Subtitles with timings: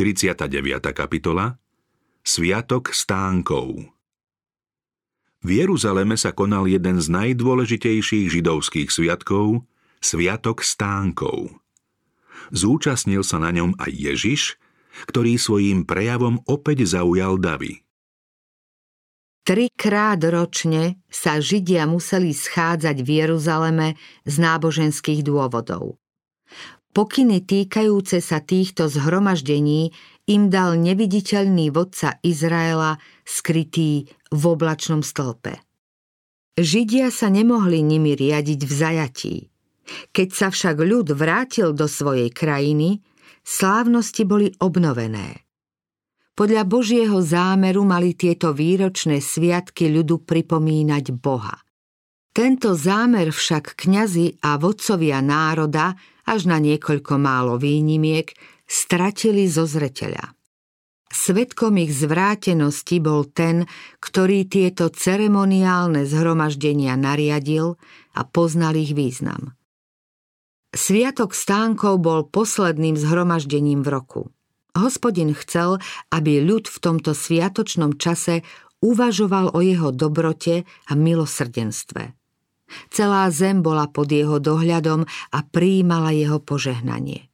[0.00, 0.80] 49.
[0.96, 1.60] kapitola
[2.24, 3.92] Sviatok stánkov
[5.44, 9.68] V Jeruzaleme sa konal jeden z najdôležitejších židovských sviatkov,
[10.00, 11.52] Sviatok stánkov.
[12.48, 14.56] Zúčastnil sa na ňom aj Ježiš,
[15.04, 17.84] ktorý svojím prejavom opäť zaujal davy.
[19.44, 26.00] Trikrát ročne sa Židia museli schádzať v Jeruzaleme z náboženských dôvodov.
[26.90, 29.94] Pokyny týkajúce sa týchto zhromaždení
[30.26, 35.62] im dal neviditeľný vodca Izraela skrytý v oblačnom stĺpe.
[36.58, 39.36] Židia sa nemohli nimi riadiť v zajatí.
[40.10, 43.02] Keď sa však ľud vrátil do svojej krajiny,
[43.46, 45.46] slávnosti boli obnovené.
[46.34, 51.54] Podľa Božieho zámeru mali tieto výročné sviatky ľudu pripomínať Boha.
[52.30, 58.30] Tento zámer však kňazi a vodcovia národa až na niekoľko málo výnimiek,
[58.70, 60.38] stratili zo zreteľa.
[61.10, 63.66] Svetkom ich zvrátenosti bol ten,
[63.98, 67.74] ktorý tieto ceremoniálne zhromaždenia nariadil
[68.14, 69.58] a poznal ich význam.
[70.70, 74.22] Sviatok stánkov bol posledným zhromaždením v roku.
[74.78, 75.82] Hospodin chcel,
[76.14, 78.46] aby ľud v tomto sviatočnom čase
[78.78, 82.19] uvažoval o jeho dobrote a milosrdenstve.
[82.90, 87.30] Celá zem bola pod jeho dohľadom a prijímala jeho požehnanie.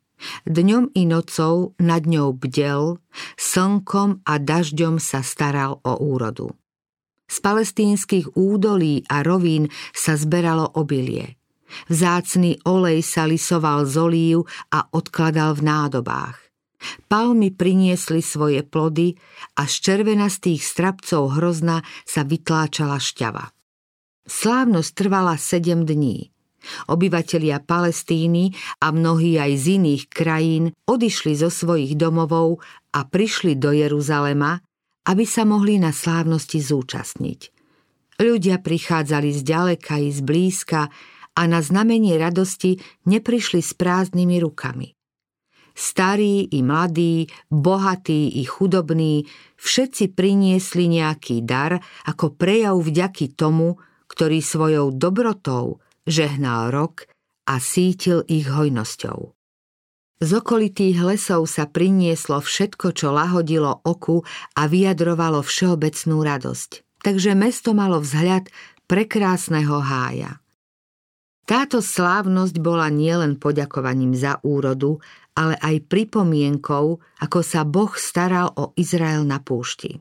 [0.49, 2.97] Dňom i nocou nad ňou bdel,
[3.37, 6.51] slnkom a dažďom sa staral o úrodu.
[7.27, 11.37] Z palestínskych údolí a rovín sa zberalo obilie.
[11.91, 14.39] Vzácný olej sa lisoval z olív
[14.71, 16.39] a odkladal v nádobách.
[17.11, 19.19] Palmy priniesli svoje plody
[19.59, 23.56] a z červenastých strapcov hrozna sa vytláčala šťava.
[24.27, 26.35] Slávnosť trvala sedem dní.
[26.91, 28.51] Obyvatelia Palestíny
[28.83, 32.59] a mnohí aj z iných krajín odišli zo svojich domovov
[32.91, 34.59] a prišli do Jeruzalema,
[35.07, 37.41] aby sa mohli na slávnosti zúčastniť.
[38.19, 40.91] Ľudia prichádzali z ďaleka i z blízka
[41.39, 44.91] a na znamenie radosti neprišli s prázdnymi rukami.
[45.71, 49.29] Starí i mladí, bohatí i chudobní,
[49.61, 51.79] všetci priniesli nejaký dar
[52.11, 57.11] ako prejav vďaky tomu, ktorý svojou dobrotou žehnal rok
[57.47, 59.37] a sítil ich hojnosťou.
[60.17, 64.25] Z okolitých lesov sa prinieslo všetko, čo lahodilo oku
[64.57, 66.71] a vyjadrovalo všeobecnú radosť.
[67.05, 68.49] Takže mesto malo vzhľad
[68.89, 70.41] prekrásneho hája.
[71.47, 74.99] Táto slávnosť bola nielen poďakovaním za úrodu,
[75.37, 80.01] ale aj pripomienkou, ako sa Boh staral o Izrael na púšti.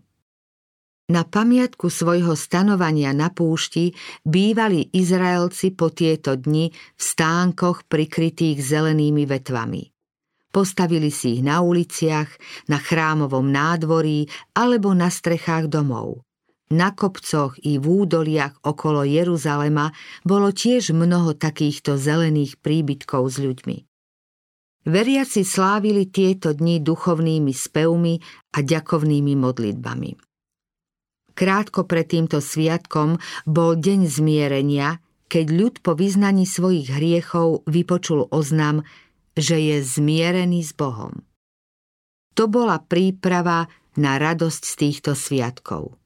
[1.06, 3.94] Na pamiatku svojho stanovania na púšti
[4.26, 9.94] bývali Izraelci po tieto dni v stánkoch prikrytých zelenými vetvami.
[10.50, 12.32] Postavili si ich na uliciach,
[12.74, 14.26] na chrámovom nádvorí
[14.58, 16.26] alebo na strechách domov.
[16.74, 19.94] Na kopcoch i v údoliach okolo Jeruzalema
[20.26, 23.78] bolo tiež mnoho takýchto zelených príbytkov s ľuďmi.
[24.90, 28.18] Veriaci slávili tieto dni duchovnými spevmi
[28.58, 30.25] a ďakovnými modlitbami.
[31.35, 38.88] Krátko pred týmto sviatkom bol deň zmierenia, keď ľud po vyznaní svojich hriechov vypočul oznam,
[39.35, 41.28] že je zmierený s Bohom.
[42.40, 43.68] To bola príprava
[44.00, 46.00] na radosť z týchto sviatkov.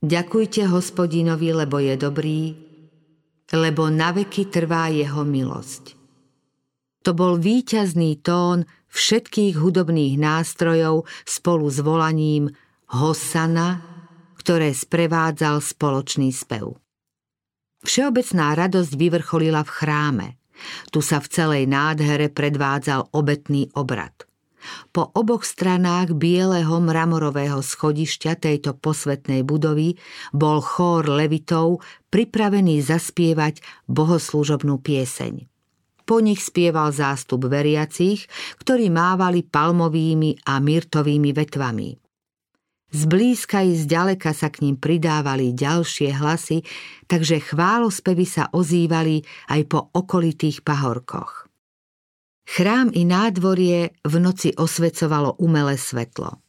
[0.00, 2.42] Ďakujte hospodinovi, lebo je dobrý,
[3.52, 5.96] lebo naveky trvá jeho milosť.
[7.04, 12.52] To bol víťazný tón všetkých hudobných nástrojov spolu s volaním
[12.92, 13.89] Hosana,
[14.40, 16.80] ktoré sprevádzal spoločný spev.
[17.84, 20.28] Všeobecná radosť vyvrcholila v chráme.
[20.92, 24.12] Tu sa v celej nádhere predvádzal obetný obrad.
[24.92, 29.96] Po oboch stranách bieleho mramorového schodišťa tejto posvetnej budovy
[30.36, 31.80] bol chór levitov
[32.12, 35.48] pripravený zaspievať bohoslúžobnú pieseň.
[36.04, 38.28] Po nich spieval zástup veriacich,
[38.60, 42.09] ktorí mávali palmovými a myrtovými vetvami.
[42.90, 46.66] Zblízka i zďaleka sa k ním pridávali ďalšie hlasy,
[47.06, 51.46] takže chválospevy sa ozývali aj po okolitých pahorkoch.
[52.50, 56.42] Chrám i nádvorie v noci osvecovalo umelé svetlo.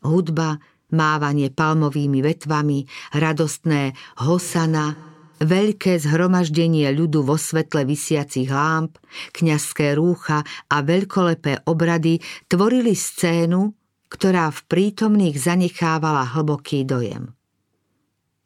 [0.00, 0.56] Hudba,
[0.96, 3.92] mávanie palmovými vetvami, radostné
[4.24, 4.96] hosana,
[5.44, 8.96] veľké zhromaždenie ľudu vo svetle vysiacich lámp,
[9.36, 10.40] kňazské rúcha
[10.72, 13.83] a veľkolepé obrady tvorili scénu,
[14.14, 17.34] ktorá v prítomných zanechávala hlboký dojem.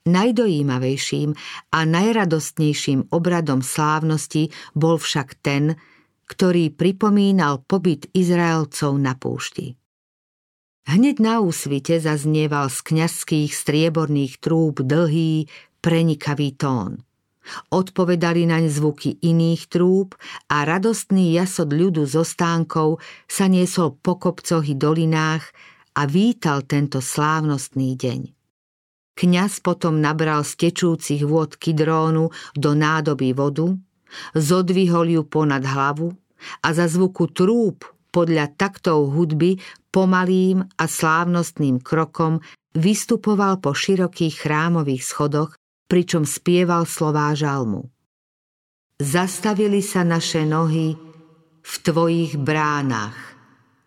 [0.09, 1.37] Najdojímavejším
[1.69, 5.76] a najradostnejším obradom slávnosti bol však ten,
[6.25, 9.76] ktorý pripomínal pobyt Izraelcov na púšti.
[10.88, 15.53] Hneď na úsvite zaznieval z kňazských strieborných trúb dlhý,
[15.85, 17.05] prenikavý tón.
[17.72, 20.16] Odpovedali naň zvuky iných trúb
[20.52, 25.44] a radostný jasod ľudu zo stánkov sa niesol po kopcoch i dolinách
[25.98, 28.20] a vítal tento slávnostný deň.
[29.18, 33.74] Kňaz potom nabral z tečúcich vôd kydrónu do nádoby vodu,
[34.30, 36.14] zodvihol ju ponad hlavu
[36.62, 37.82] a za zvuku trúb
[38.14, 39.58] podľa taktov hudby
[39.90, 42.38] pomalým a slávnostným krokom
[42.78, 45.58] vystupoval po širokých chrámových schodoch,
[45.88, 47.88] pričom spieval slová žalmu.
[49.00, 50.94] Zastavili sa naše nohy
[51.64, 53.17] v tvojich bránach,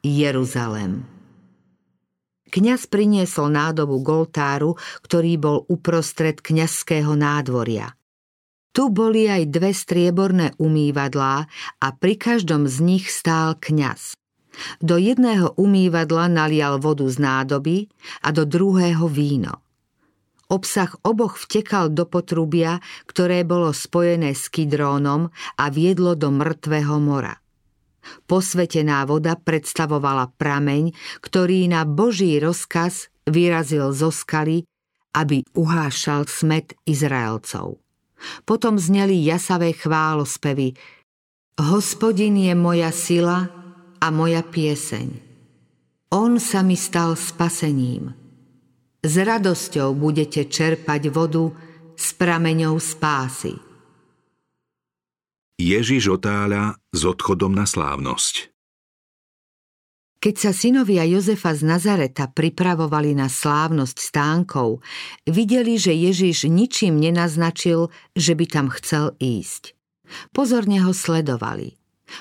[0.01, 1.05] Jeruzalem.
[2.51, 4.75] Kňaz priniesol nádobu Goltáru,
[5.05, 7.93] ktorý bol uprostred kňazského nádvoria–
[8.71, 11.43] tu boli aj dve strieborné umývadlá
[11.83, 14.15] a pri každom z nich stál kňaz.
[14.79, 17.91] Do jedného umývadla nalial vodu z nádoby
[18.23, 19.59] a do druhého víno.
[20.51, 27.39] Obsah oboch vtekal do potrubia, ktoré bolo spojené s kydrónom a viedlo do mŕtvého mora.
[28.27, 30.91] Posvetená voda predstavovala prameň,
[31.23, 34.67] ktorý na Boží rozkaz vyrazil zo skaly,
[35.15, 37.79] aby uhášal smet Izraelcov.
[38.43, 40.75] Potom zneli jasavé chválospevy.
[41.61, 43.49] Hospodin je moja sila
[44.01, 45.31] a moja pieseň.
[46.11, 48.20] On sa mi stal spasením.
[49.01, 51.49] S radosťou budete čerpať vodu
[51.97, 53.57] s prameňou spásy.
[55.57, 58.53] Ježiš otáľa s odchodom na slávnosť.
[60.21, 64.85] Keď sa synovia Jozefa z Nazareta pripravovali na slávnosť stánkov,
[65.25, 69.73] videli, že Ježiš ničím nenaznačil, že by tam chcel ísť.
[70.29, 71.73] Pozorne ho sledovali.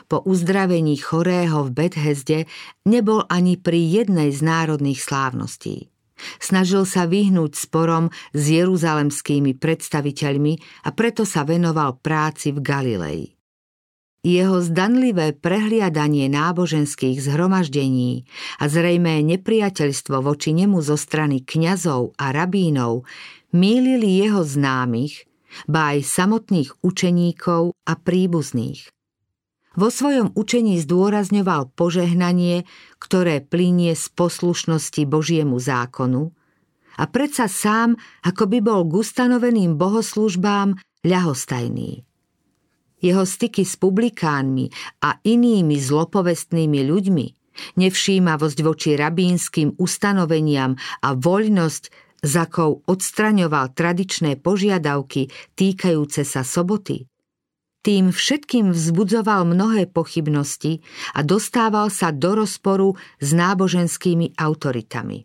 [0.09, 2.49] Po uzdravení chorého v Bethesde
[2.89, 5.93] nebol ani pri jednej z národných slávností.
[6.39, 13.23] Snažil sa vyhnúť sporom s jeruzalemskými predstaviteľmi a preto sa venoval práci v Galilei.
[14.21, 18.29] Jeho zdanlivé prehliadanie náboženských zhromaždení
[18.61, 23.09] a zrejmé nepriateľstvo voči nemu zo strany kňazov a rabínov
[23.57, 25.25] mýlili jeho známych,
[25.65, 28.93] ba aj samotných učeníkov a príbuzných.
[29.79, 32.67] Vo svojom učení zdôrazňoval požehnanie,
[32.99, 36.35] ktoré plinie z poslušnosti Božiemu zákonu
[36.99, 37.95] a predsa sám,
[38.27, 40.75] ako by bol k ustanoveným bohoslužbám
[41.07, 42.03] ľahostajný.
[43.01, 44.69] Jeho styky s publikánmi
[45.07, 47.27] a inými zlopovestnými ľuďmi,
[47.81, 57.09] nevšímavosť voči rabínskym ustanoveniam a voľnosť, za akou odstraňoval tradičné požiadavky týkajúce sa soboty,
[57.81, 60.85] tým všetkým vzbudzoval mnohé pochybnosti
[61.17, 65.25] a dostával sa do rozporu s náboženskými autoritami.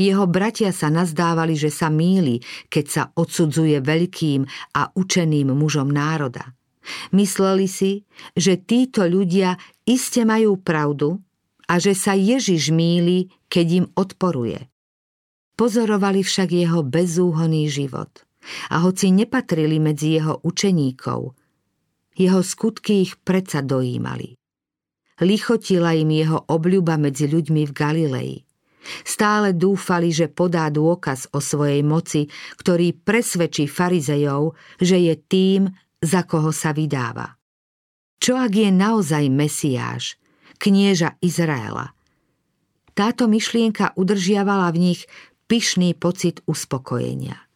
[0.00, 2.40] Jeho bratia sa nazdávali, že sa míli,
[2.72, 6.56] keď sa odsudzuje veľkým a učeným mužom národa.
[7.12, 11.20] Mysleli si, že títo ľudia iste majú pravdu
[11.68, 14.72] a že sa Ježiš míli, keď im odporuje.
[15.60, 18.08] Pozorovali však jeho bezúhoný život
[18.72, 21.36] a hoci nepatrili medzi jeho učeníkov,
[22.20, 24.36] jeho skutky ich predsa dojímali.
[25.24, 28.34] Lichotila im jeho obľuba medzi ľuďmi v Galilei.
[29.04, 35.62] Stále dúfali, že podá dôkaz o svojej moci, ktorý presvedčí farizejov, že je tým,
[36.00, 37.36] za koho sa vydáva.
[38.20, 40.16] Čo ak je naozaj Mesiáš,
[40.56, 41.92] knieža Izraela?
[42.96, 45.00] Táto myšlienka udržiavala v nich
[45.48, 47.49] pyšný pocit uspokojenia.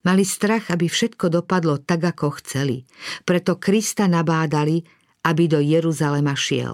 [0.00, 2.88] Mali strach, aby všetko dopadlo tak, ako chceli,
[3.28, 4.80] preto Krista nabádali,
[5.28, 6.72] aby do Jeruzalema šiel.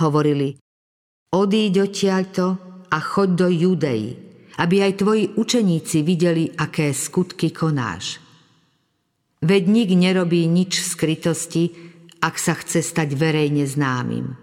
[0.00, 0.56] Hovorili,
[1.36, 2.44] odíď odtiaľto
[2.88, 4.16] a choď do Judei,
[4.56, 8.24] aby aj tvoji učeníci videli, aké skutky konáš.
[9.44, 11.64] Veď nik nerobí nič v skrytosti,
[12.20, 14.36] ak sa chce stať verejne známym.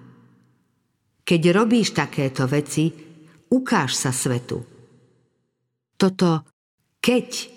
[1.26, 2.94] Keď robíš takéto veci,
[3.50, 4.62] ukáž sa svetu.
[5.98, 6.46] Toto
[7.08, 7.48] keď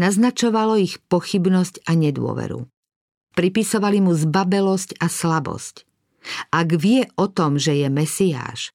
[0.00, 2.64] naznačovalo ich pochybnosť a nedôveru.
[3.36, 5.84] Pripisovali mu zbabelosť a slabosť.
[6.48, 8.72] Ak vie o tom, že je Mesiáš,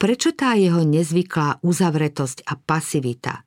[0.00, 3.44] prečo tá jeho nezvyklá uzavretosť a pasivita?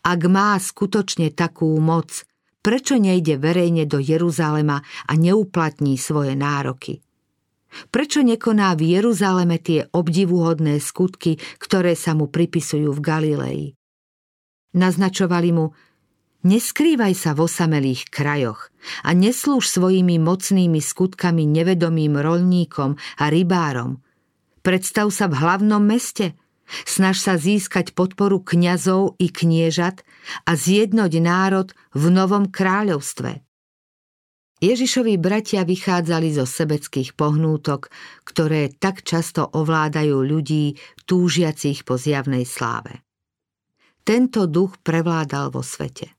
[0.00, 2.24] Ak má skutočne takú moc,
[2.64, 7.04] prečo nejde verejne do Jeruzalema a neuplatní svoje nároky?
[7.92, 13.62] Prečo nekoná v Jeruzaleme tie obdivuhodné skutky, ktoré sa mu pripisujú v Galilei?
[14.72, 15.76] Naznačovali mu,
[16.44, 18.68] neskrývaj sa v osamelých krajoch
[19.06, 24.02] a neslúž svojimi mocnými skutkami nevedomým rolníkom a rybárom.
[24.66, 26.34] Predstav sa v hlavnom meste.
[26.82, 30.02] Snaž sa získať podporu kňazov i kniežat
[30.50, 33.46] a zjednoť národ v novom kráľovstve.
[34.56, 37.92] Ježišovi bratia vychádzali zo sebeckých pohnútok,
[38.24, 43.04] ktoré tak často ovládajú ľudí túžiacich po zjavnej sláve.
[44.00, 46.15] Tento duch prevládal vo svete.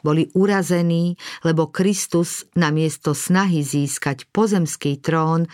[0.00, 5.48] Boli urazení, lebo Kristus namiesto snahy získať pozemský trón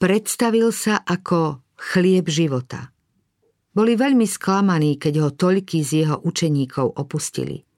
[0.00, 2.92] predstavil sa ako chlieb života.
[3.70, 7.62] Boli veľmi sklamaní, keď ho toľky z jeho učeníkov opustili–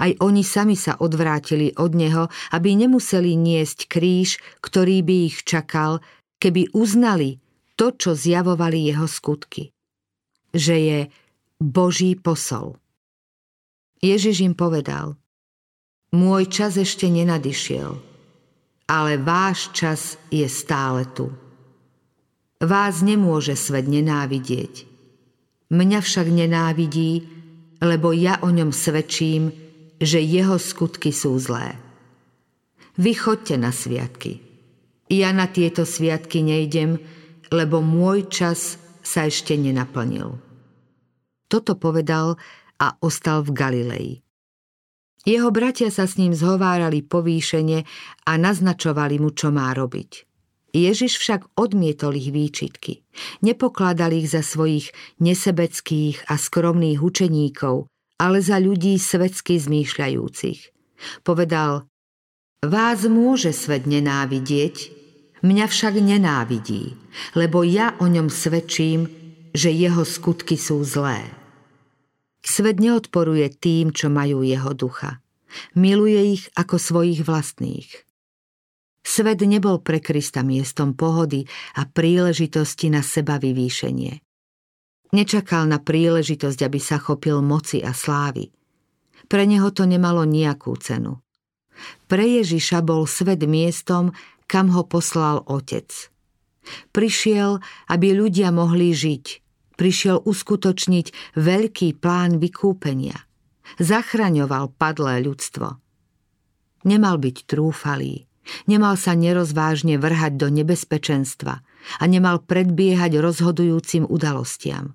[0.00, 6.00] aj oni sami sa odvrátili od neho, aby nemuseli niesť kríž, ktorý by ich čakal,
[6.40, 7.38] keby uznali
[7.76, 9.72] to, čo zjavovali jeho skutky.
[10.56, 11.00] Že je
[11.60, 12.80] Boží posol.
[14.00, 15.16] Ježiš im povedal,
[16.16, 17.92] môj čas ešte nenadišiel,
[18.88, 21.28] ale váš čas je stále tu.
[22.56, 24.88] Vás nemôže svet nenávidieť.
[25.68, 27.28] Mňa však nenávidí,
[27.84, 29.52] lebo ja o ňom svedčím,
[30.00, 31.76] že jeho skutky sú zlé.
[32.96, 34.40] Vy chodte na sviatky.
[35.12, 36.96] Ja na tieto sviatky nejdem,
[37.52, 40.40] lebo môj čas sa ešte nenaplnil.
[41.46, 42.40] Toto povedal
[42.80, 44.08] a ostal v Galilei.
[45.26, 47.82] Jeho bratia sa s ním zhovárali povýšene
[48.30, 50.22] a naznačovali mu, čo má robiť.
[50.70, 53.02] Ježiš však odmietol ich výčitky.
[53.42, 57.90] Nepokladal ich za svojich nesebeckých a skromných učeníkov,
[58.22, 60.60] ale za ľudí svetsky zmýšľajúcich.
[61.24, 61.88] Povedal,
[62.62, 64.92] vás môže svet nenávidieť,
[65.42, 66.94] mňa však nenávidí,
[67.34, 69.08] lebo ja o ňom svedčím,
[69.56, 71.24] že jeho skutky sú zlé.
[72.56, 75.20] Svet neodporuje tým, čo majú jeho ducha.
[75.76, 77.92] Miluje ich ako svojich vlastných.
[79.04, 81.44] Svet nebol pre Krista miestom pohody
[81.76, 84.24] a príležitosti na seba vyvýšenie.
[85.12, 88.48] Nečakal na príležitosť, aby sa chopil moci a slávy.
[89.28, 91.20] Pre neho to nemalo nejakú cenu.
[92.08, 94.16] Pre Ježiša bol svet miestom,
[94.48, 95.92] kam ho poslal Otec.
[96.96, 97.60] Prišiel,
[97.92, 99.45] aby ľudia mohli žiť.
[99.76, 103.16] Prišiel uskutočniť veľký plán vykúpenia.
[103.76, 105.76] Zachraňoval padlé ľudstvo.
[106.88, 108.24] Nemal byť trúfalý.
[108.70, 111.54] Nemal sa nerozvážne vrhať do nebezpečenstva
[111.98, 114.94] a nemal predbiehať rozhodujúcim udalostiam.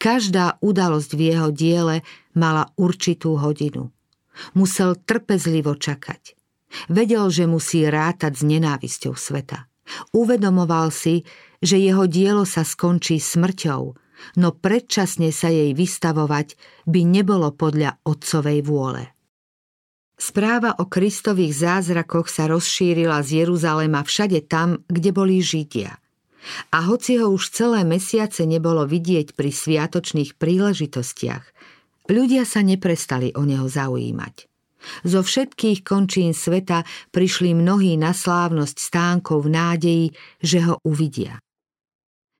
[0.00, 3.92] Každá udalosť v jeho diele mala určitú hodinu.
[4.54, 6.38] Musel trpezlivo čakať.
[6.88, 9.66] Vedel, že musí rátať s nenávisťou sveta.
[10.14, 11.24] Uvedomoval si,
[11.62, 13.82] že jeho dielo sa skončí smrťou,
[14.38, 19.04] no predčasne sa jej vystavovať by nebolo podľa otcovej vôle.
[20.18, 25.94] Správa o Kristových zázrakoch sa rozšírila z Jeruzalema všade tam, kde boli Židia.
[26.74, 31.44] A hoci ho už celé mesiace nebolo vidieť pri sviatočných príležitostiach,
[32.10, 34.50] ľudia sa neprestali o neho zaujímať.
[35.06, 40.06] Zo všetkých končín sveta prišli mnohí na slávnosť stánkov v nádeji,
[40.42, 41.38] že ho uvidia.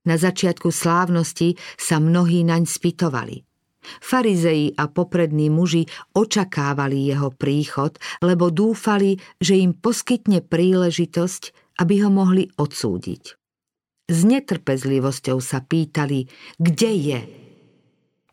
[0.08, 3.44] Na začiatku slávnosti sa mnohí naň spytovali–
[4.00, 11.42] Farizei a poprední muži očakávali jeho príchod, lebo dúfali, že im poskytne príležitosť,
[11.80, 13.38] aby ho mohli odsúdiť.
[14.08, 17.20] S netrpezlivosťou sa pýtali, kde je.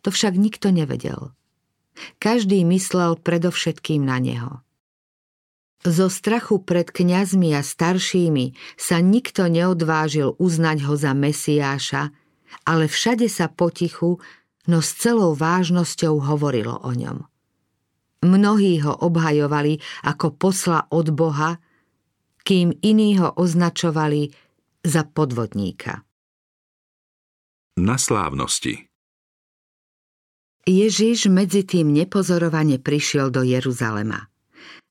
[0.03, 1.35] To však nikto nevedel.
[2.19, 4.64] Každý myslel predovšetkým na neho.
[5.85, 12.09] Zo strachu pred kňazmi a staršími sa nikto neodvážil uznať ho za Mesiáša,
[12.65, 14.17] ale všade sa potichu
[14.65, 17.29] no s celou vážnosťou hovorilo o ňom.
[18.25, 21.61] Mnohí ho obhajovali ako posla od Boha,
[22.41, 24.33] kým iní ho označovali
[24.81, 26.01] za podvodníka.
[27.77, 28.89] Na slávnosti
[30.65, 34.33] Ježiš medzi tým nepozorovane prišiel do Jeruzalema.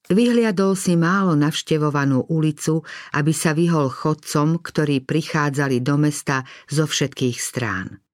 [0.04, 2.84] Vyhliadol si málo navštevovanú ulicu,
[3.16, 8.04] aby sa vyhol chodcom, ktorí prichádzali do mesta zo všetkých strán.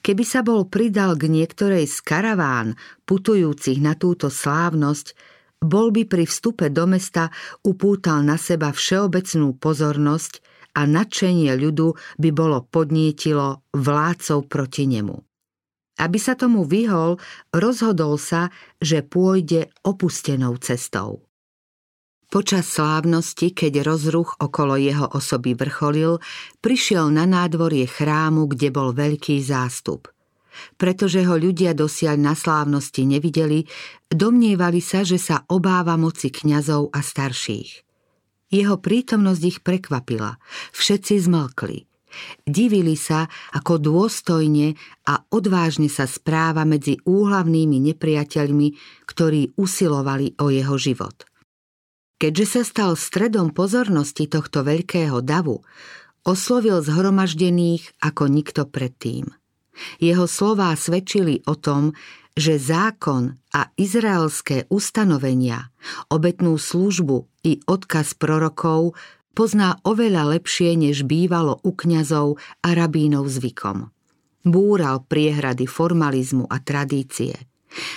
[0.00, 6.24] Keby sa bol pridal k niektorej z karaván putujúcich na túto slávnosť, bol by pri
[6.28, 7.32] vstupe do mesta
[7.64, 10.44] upútal na seba všeobecnú pozornosť
[10.76, 15.23] a nadšenie ľudu by bolo podnietilo vládcov proti nemu.
[15.94, 17.22] Aby sa tomu vyhol,
[17.54, 18.50] rozhodol sa,
[18.82, 21.22] že pôjde opustenou cestou.
[22.34, 26.18] Počas slávnosti, keď rozruch okolo jeho osoby vrcholil,
[26.58, 30.10] prišiel na nádvorie chrámu, kde bol veľký zástup.
[30.74, 33.62] Pretože ho ľudia dosiaľ na slávnosti nevideli,
[34.10, 37.86] domnievali sa, že sa obáva moci kňazov a starších.
[38.50, 40.34] Jeho prítomnosť ich prekvapila.
[40.74, 41.86] Všetci zmlkli.
[42.44, 44.76] Divili sa, ako dôstojne
[45.08, 48.68] a odvážne sa správa medzi úhlavnými nepriateľmi,
[49.08, 51.26] ktorí usilovali o jeho život.
[52.18, 55.60] Keďže sa stal stredom pozornosti tohto veľkého davu,
[56.24, 59.28] oslovil zhromaždených ako nikto predtým.
[59.98, 61.92] Jeho slová svedčili o tom,
[62.34, 65.70] že zákon a izraelské ustanovenia,
[66.10, 68.98] obetnú službu i odkaz prorokov
[69.34, 73.90] pozná oveľa lepšie, než bývalo u kňazov a rabínov zvykom.
[74.46, 77.34] Búral priehrady formalizmu a tradície.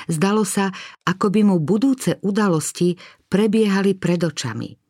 [0.10, 0.74] Zdalo sa,
[1.06, 2.98] ako by mu budúce udalosti
[3.30, 4.74] prebiehali pred očami–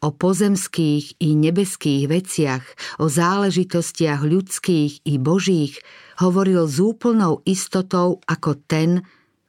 [0.00, 2.64] o pozemských i nebeských veciach,
[3.00, 5.76] o záležitostiach ľudských i božích,
[6.20, 9.04] hovoril s úplnou istotou ako ten,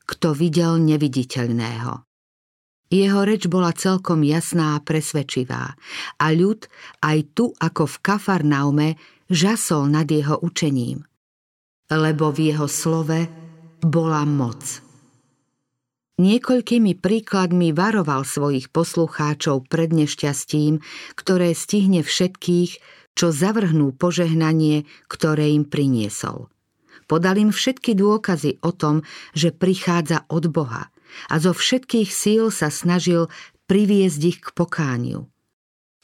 [0.08, 2.07] kto videl neviditeľného.
[2.88, 5.76] Jeho reč bola celkom jasná a presvedčivá
[6.24, 6.72] a ľud
[7.04, 8.88] aj tu ako v Kafarnaume
[9.28, 11.04] žasol nad jeho učením,
[11.92, 13.28] lebo v jeho slove
[13.84, 14.64] bola moc.
[16.18, 20.82] Niekoľkými príkladmi varoval svojich poslucháčov pred nešťastím,
[21.14, 22.72] ktoré stihne všetkých,
[23.14, 26.50] čo zavrhnú požehnanie, ktoré im priniesol.
[27.06, 29.06] Podal im všetky dôkazy o tom,
[29.38, 30.90] že prichádza od Boha
[31.28, 33.28] a zo všetkých síl sa snažil
[33.68, 35.28] priviesť ich k pokániu.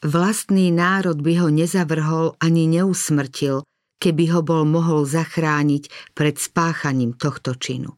[0.04, 3.64] Vlastný národ by ho nezavrhol ani neusmrtil,
[4.04, 7.96] keby ho bol mohol zachrániť pred spáchaním tohto činu.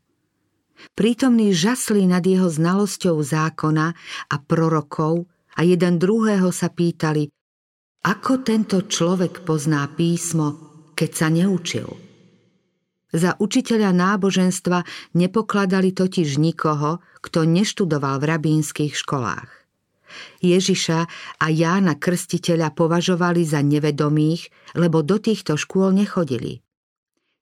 [0.93, 3.87] Prítomní žasli nad jeho znalosťou zákona
[4.29, 5.25] a prorokov
[5.57, 7.25] a jeden druhého sa pýtali,
[8.05, 10.53] ako tento človek pozná písmo,
[10.93, 12.04] keď sa neučil.
[13.15, 14.83] Za učiteľa náboženstva
[15.15, 19.47] nepokladali totiž nikoho, kto neštudoval v rabínskych školách.
[20.43, 20.99] Ježiša
[21.39, 26.59] a Jána Krstiteľa považovali za nevedomých, lebo do týchto škôl nechodili.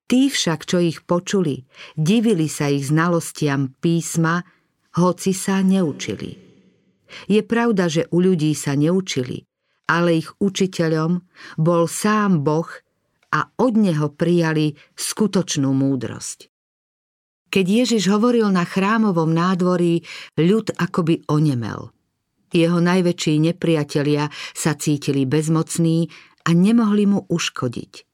[0.06, 1.66] Tí však, čo ich počuli,
[1.98, 4.46] divili sa ich znalostiam písma,
[4.94, 6.38] hoci sa neučili.
[7.26, 9.42] Je pravda, že u ľudí sa neučili,
[9.90, 11.22] ale ich učiteľom
[11.58, 12.70] bol sám Boh
[13.34, 16.54] a od neho prijali skutočnú múdrosť.
[17.50, 20.06] Keď Ježiš hovoril na chrámovom nádvorí,
[20.38, 21.90] ľud akoby onemel.
[22.54, 26.14] Jeho najväčší nepriatelia sa cítili bezmocní
[26.46, 28.14] a nemohli mu uškodiť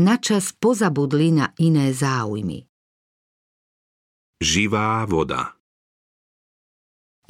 [0.00, 2.64] načas pozabudli na iné záujmy.
[4.40, 5.60] Živá voda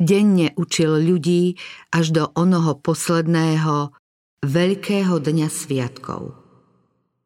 [0.00, 1.60] Denne učil ľudí
[1.92, 3.92] až do onoho posledného
[4.40, 6.39] veľkého dňa sviatkov.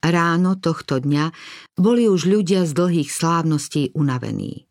[0.05, 1.33] Ráno tohto dňa
[1.81, 4.69] boli už ľudia z dlhých slávností unavení.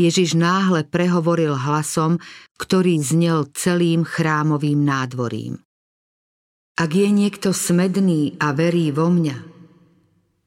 [0.00, 2.16] Ježiš náhle prehovoril hlasom,
[2.56, 5.60] ktorý znel celým chrámovým nádvorím.
[6.80, 9.36] Ak je niekto smedný a verí vo mňa,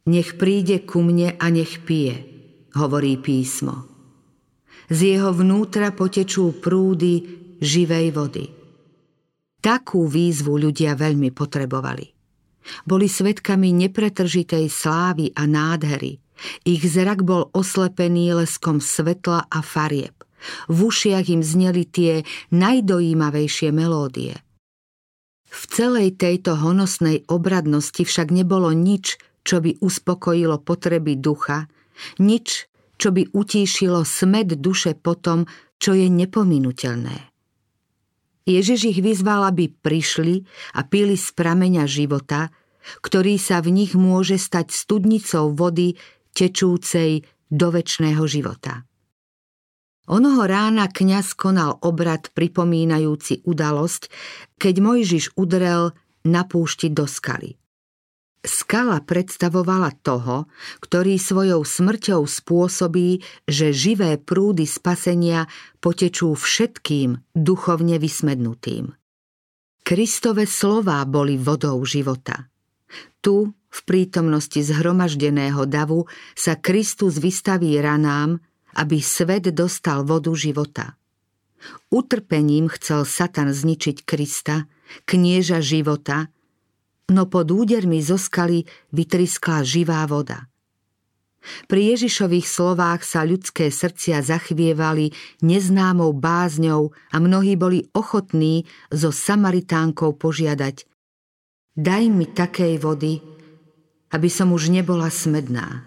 [0.09, 2.25] nech príde ku mne a nech pije,
[2.73, 3.85] hovorí písmo.
[4.89, 7.13] Z jeho vnútra potečú prúdy
[7.61, 8.45] živej vody.
[9.61, 12.14] Takú výzvu ľudia veľmi potrebovali.
[12.83, 16.21] Boli svetkami nepretržitej slávy a nádhery.
[16.67, 20.25] Ich zrak bol oslepený leskom svetla a farieb.
[20.69, 22.21] V ušiach im zneli tie
[22.53, 24.35] najdojímavejšie melódie.
[25.49, 29.15] V celej tejto honosnej obradnosti však nebolo nič,
[29.47, 31.71] čo by uspokojilo potreby ducha,
[32.19, 32.67] nič,
[32.99, 35.47] čo by utíšilo smed duše po tom,
[35.79, 37.34] čo je nepominutelné.
[38.45, 40.45] Ježiš ich vyzval, aby prišli
[40.77, 42.53] a pili z prameňa života,
[43.01, 45.97] ktorý sa v nich môže stať studnicou vody
[46.37, 48.85] tečúcej do väčšného života.
[50.05, 54.13] Onoho rána kňaz konal obrad pripomínajúci udalosť,
[54.61, 57.57] keď Mojžiš udrel na púšti do skaly.
[58.45, 60.45] Skala predstavovala toho,
[60.85, 65.49] ktorý svojou smrťou spôsobí, že živé prúdy spasenia
[65.81, 68.93] potečú všetkým duchovne vysmednutým.
[69.81, 72.49] Kristove slová boli vodou života.
[73.21, 76.05] Tu, v prítomnosti zhromaždeného davu,
[76.37, 78.37] sa Kristus vystaví ranám,
[78.77, 80.97] aby svet dostal vodu života.
[81.89, 84.69] Utrpením chcel Satan zničiť Krista,
[85.09, 86.29] knieža života,
[87.11, 90.49] no pod údermi zo skaly vytriskla živá voda.
[91.69, 95.13] Pri Ježišových slovách sa ľudské srdcia zachvievali
[95.45, 100.89] neznámou bázňou a mnohí boli ochotní so Samaritánkou požiadať
[101.75, 103.19] Daj mi takej vody,
[104.15, 105.83] aby som už nebola smedná.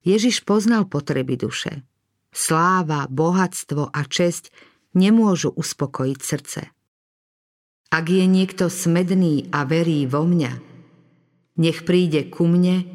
[0.00, 1.84] Ježiš poznal potreby duše.
[2.32, 4.48] Sláva, bohatstvo a česť
[4.96, 6.60] nemôžu uspokojiť srdce.
[7.92, 10.52] Ak je niekto smedný a verí vo mňa,
[11.60, 12.88] nech príde ku mne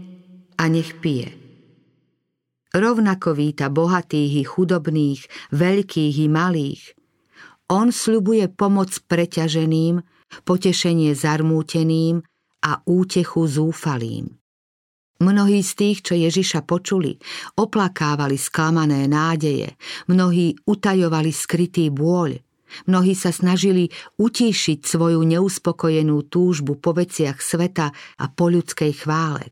[0.57, 1.37] a nech pije.
[2.73, 5.21] Rovnako víta bohatých i chudobných,
[5.53, 6.83] veľkých i malých.
[7.69, 10.01] On sľubuje pomoc preťaženým,
[10.41, 12.25] potešenie zarmúteným
[12.65, 14.33] a útechu zúfalým.
[15.17, 17.17] Mnohí z tých, čo Ježiša počuli,
[17.57, 19.77] oplakávali sklamané nádeje,
[20.09, 22.46] mnohí utajovali skrytý bôľ,
[22.85, 29.51] Mnohí sa snažili utíšiť svoju neuspokojenú túžbu po veciach sveta a po ľudskej chvále.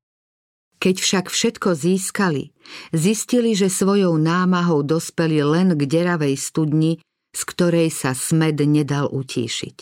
[0.80, 2.52] Keď však všetko získali,
[2.92, 7.00] zistili, že svojou námahou dospeli len k deravej studni,
[7.32, 9.78] z ktorej sa smed nedal utíšiť.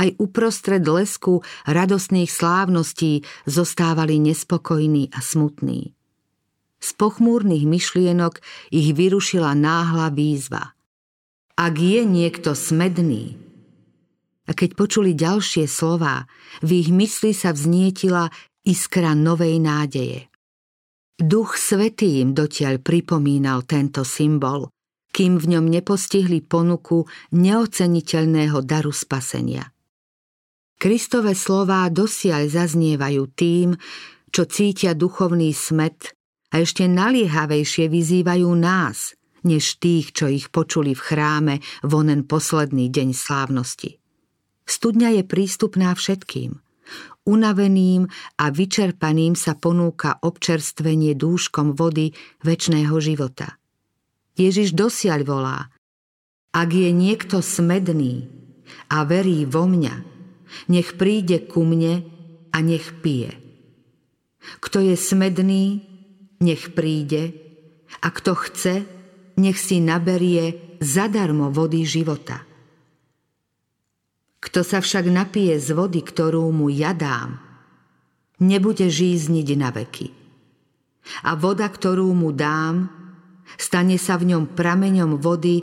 [0.00, 5.94] Aj uprostred lesku radosných slávností zostávali nespokojní a smutní.
[6.82, 8.42] Z pochmúrnych myšlienok
[8.74, 10.72] ich vyrušila náhla výzva–
[11.62, 13.38] ak je niekto smedný.
[14.50, 16.26] A keď počuli ďalšie slová,
[16.58, 18.26] v ich mysli sa vznietila
[18.66, 20.26] iskra novej nádeje.
[21.22, 24.74] Duch Svetý im dotiaľ pripomínal tento symbol,
[25.14, 29.70] kým v ňom nepostihli ponuku neoceniteľného daru spasenia.
[30.82, 33.78] Kristové slová dosiaľ zaznievajú tým,
[34.34, 36.10] čo cítia duchovný smet
[36.50, 39.14] a ešte naliehavejšie vyzývajú nás–
[39.46, 43.98] než tých, čo ich počuli v chráme v onen posledný deň slávnosti.
[44.66, 46.62] Studňa je prístupná všetkým.
[47.22, 52.10] Unaveným a vyčerpaným sa ponúka občerstvenie dúškom vody
[52.42, 53.58] väčšného života.
[54.34, 55.58] Ježiš dosiaľ volá,
[56.52, 58.26] ak je niekto smedný
[58.90, 59.94] a verí vo mňa,
[60.68, 62.04] nech príde ku mne
[62.52, 63.38] a nech pije.
[64.58, 65.80] Kto je smedný,
[66.42, 67.38] nech príde
[68.02, 69.01] a kto chce,
[69.38, 72.44] nech si naberie zadarmo vody života.
[74.42, 77.38] Kto sa však napije z vody, ktorú mu ja dám,
[78.42, 80.08] nebude žízniť na veky.
[81.26, 82.90] A voda, ktorú mu dám,
[83.58, 85.62] stane sa v ňom prameňom vody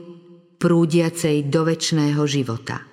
[0.59, 2.88] prúdiacej do väčšného života.